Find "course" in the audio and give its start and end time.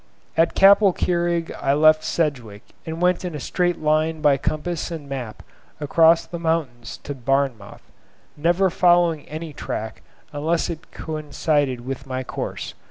12.23-12.73